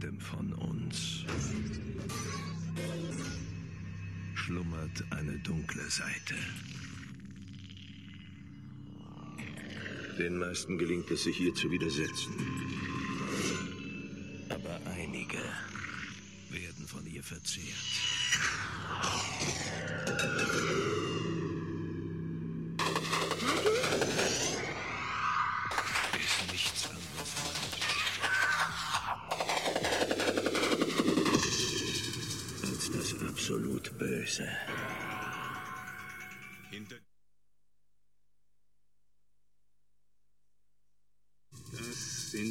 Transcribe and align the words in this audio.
jedem 0.00 0.18
von 0.18 0.52
uns 0.54 1.26
schlummert 4.34 5.04
eine 5.10 5.38
dunkle 5.40 5.82
Seite. 5.90 6.34
Den 10.18 10.38
meisten 10.38 10.78
gelingt 10.78 11.10
es, 11.10 11.24
sich 11.24 11.38
ihr 11.40 11.54
zu 11.54 11.70
widersetzen. 11.70 12.32
Aber 14.48 14.80
einige 14.90 15.38
werden 16.48 16.86
von 16.86 17.04
ihr 17.06 17.22
verzehrt. 17.22 17.66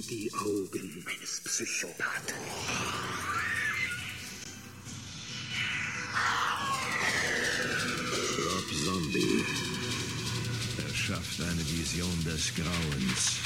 Die 0.10 0.32
Augen 0.34 1.06
eines 1.06 1.42
Psychopathen. 1.42 2.36
Rob 8.40 8.86
Zombie 8.86 9.46
erschafft 10.88 11.42
eine 11.42 11.64
Vision 11.70 12.24
des 12.26 12.56
Grauens 12.56 13.38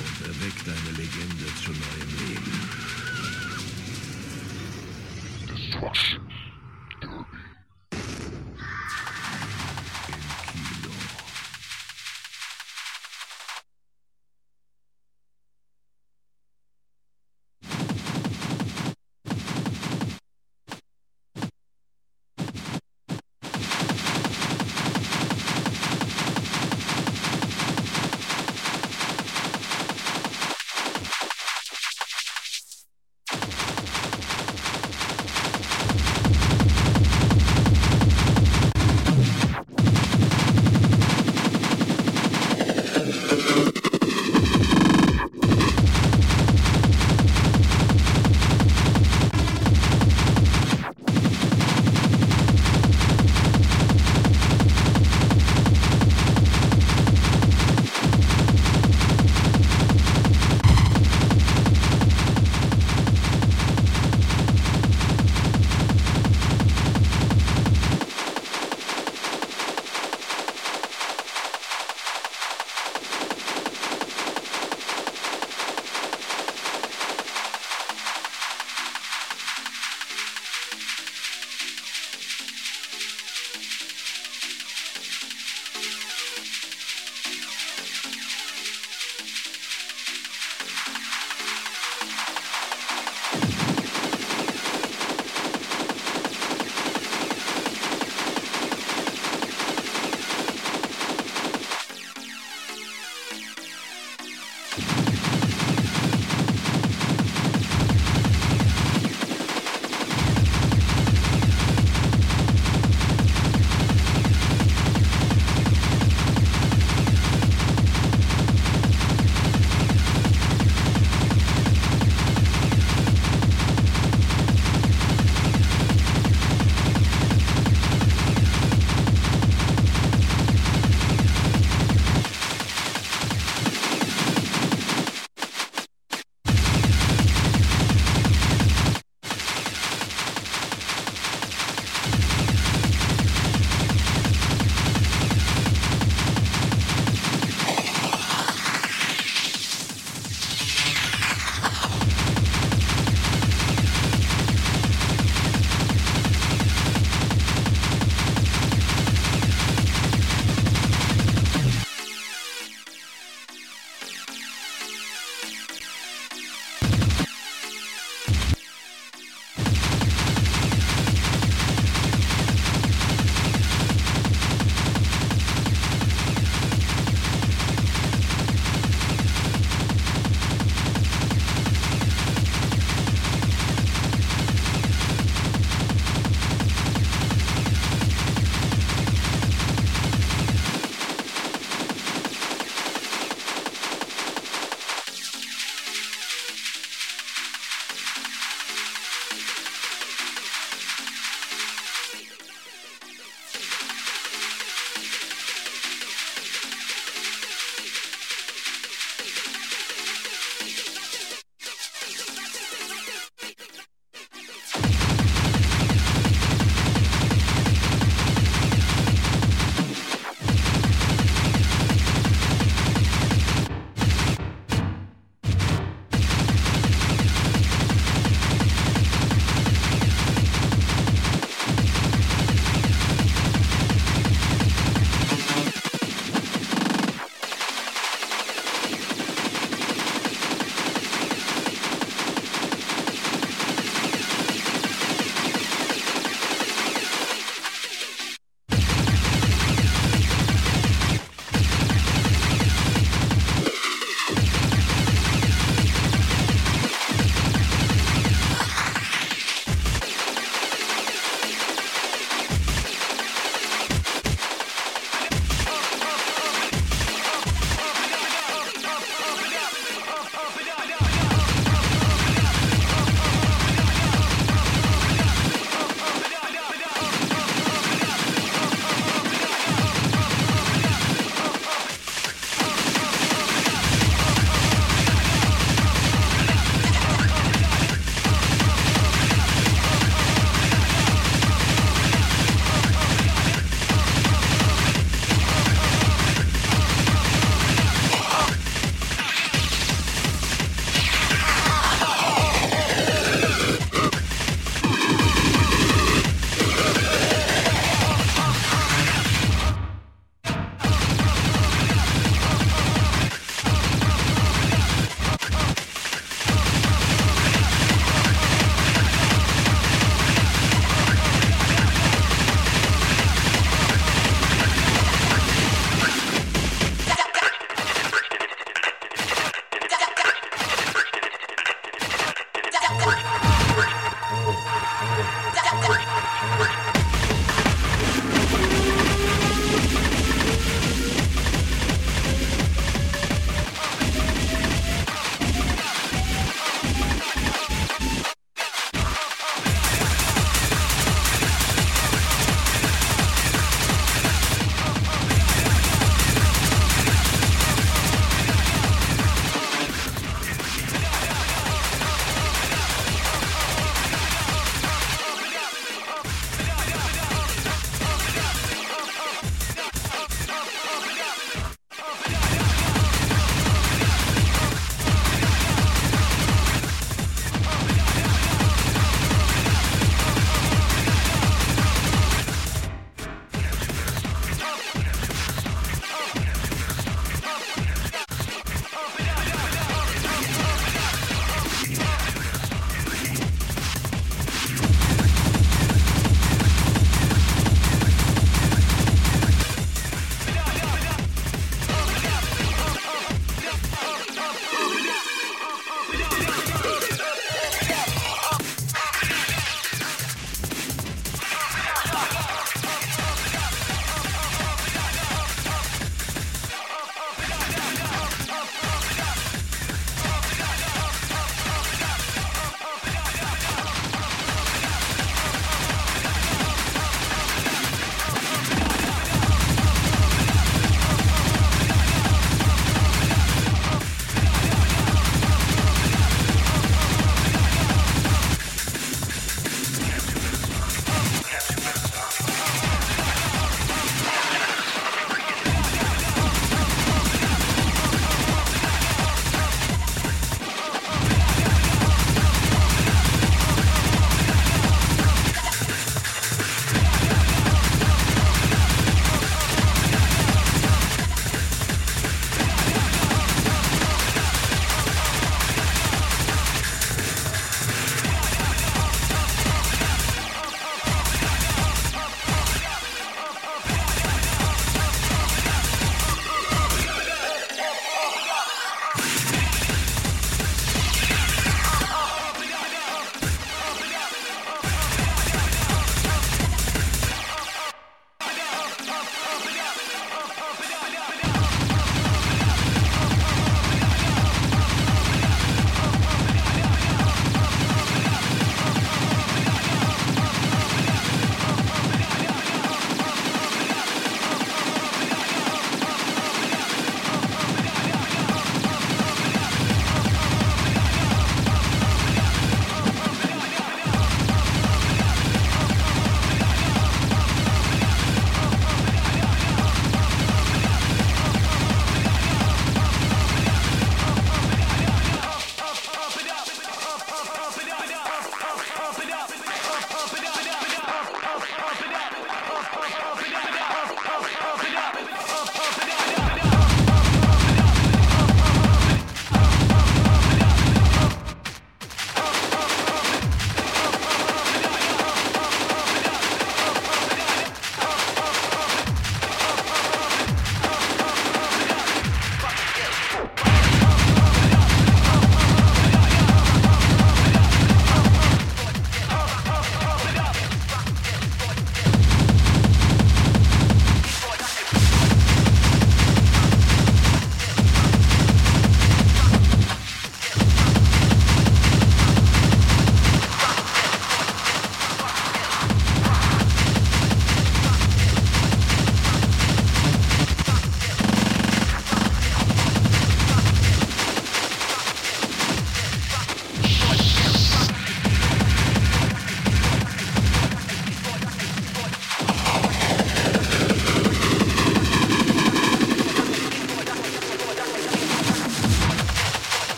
und 0.00 0.26
erweckt 0.26 0.66
eine 0.66 0.96
Legende 0.96 1.46
zu 1.62 1.70
neuem 1.70 2.10
Leben. 2.26 2.58
Im 5.48 5.70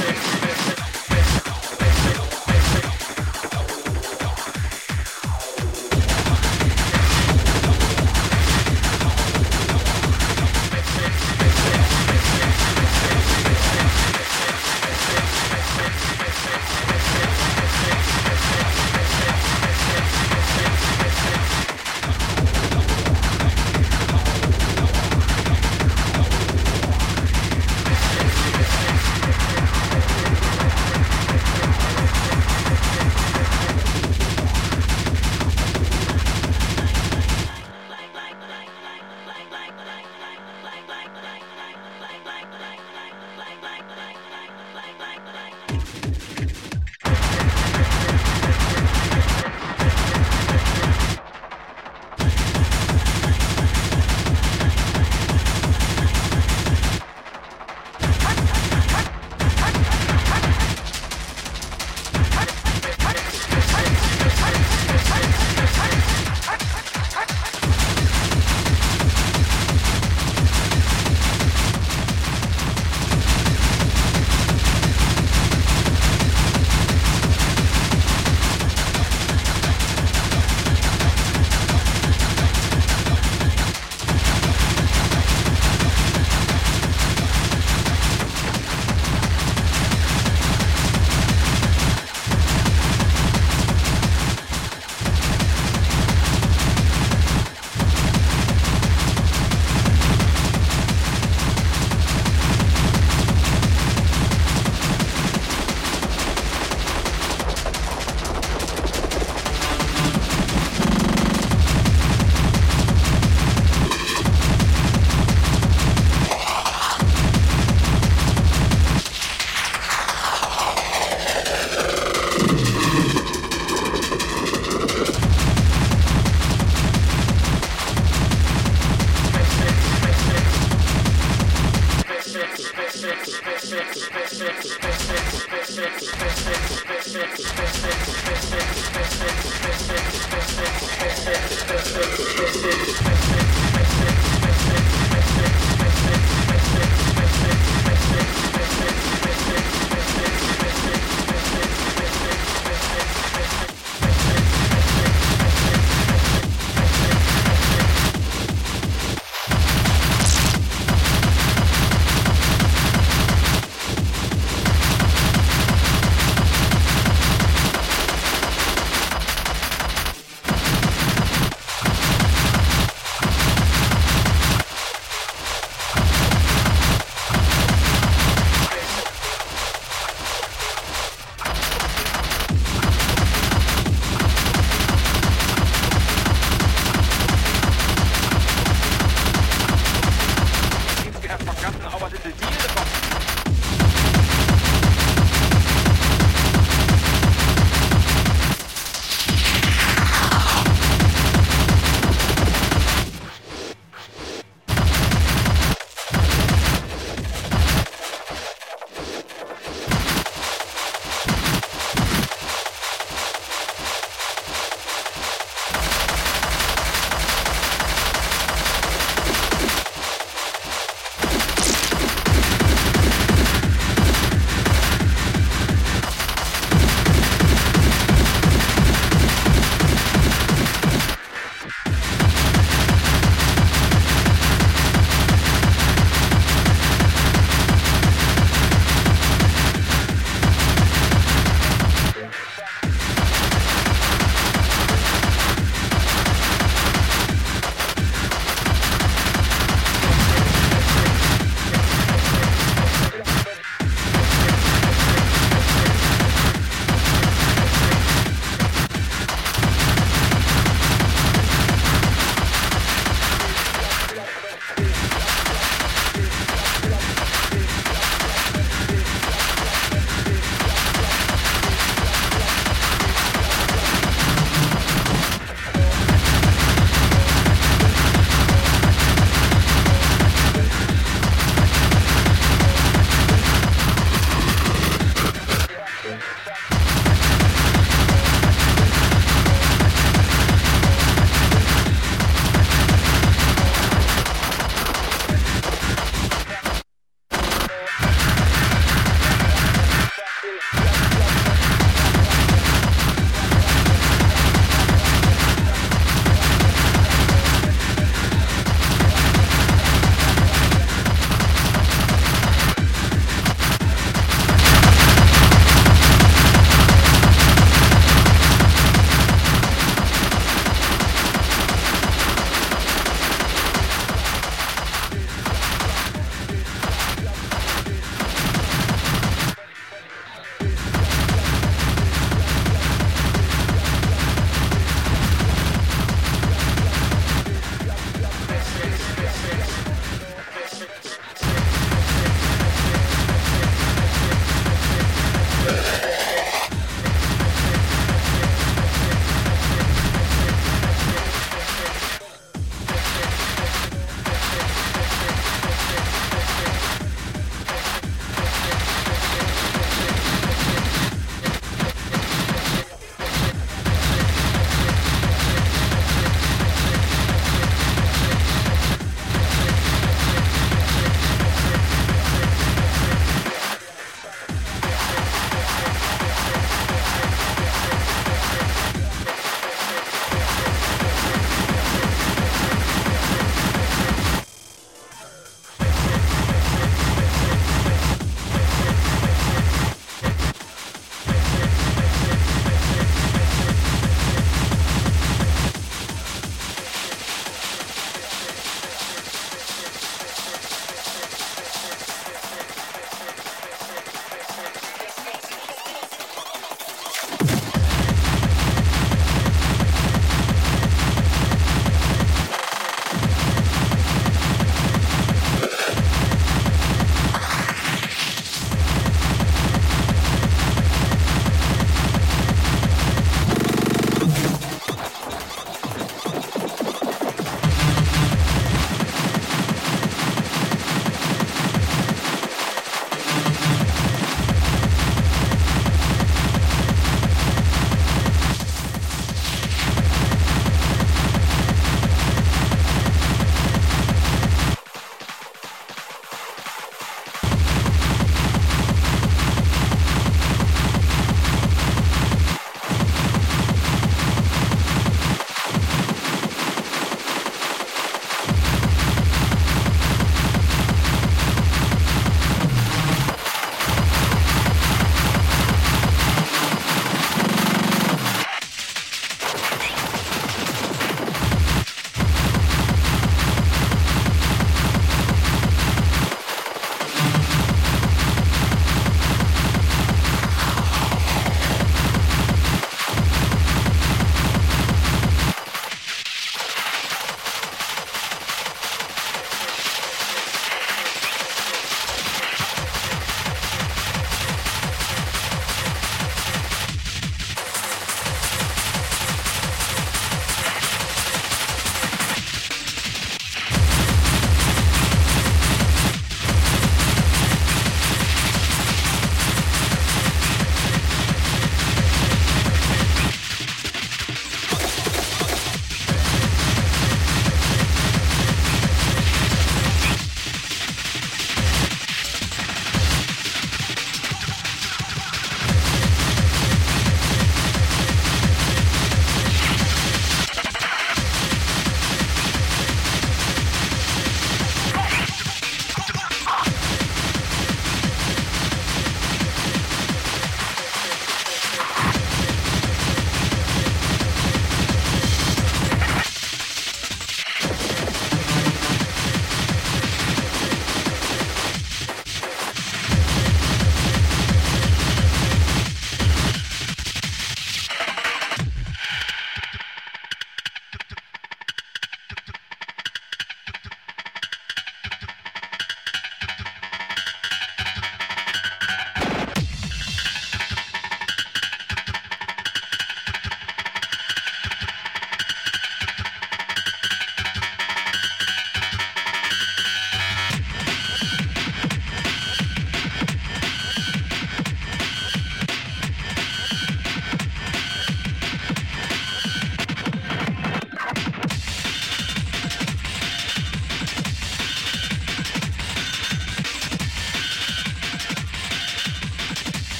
Thank 0.00 0.32
you. 0.32 0.37